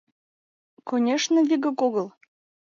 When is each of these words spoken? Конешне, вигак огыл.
Конешне, 0.87 1.39
вигак 1.49 1.79
огыл. 1.87 2.07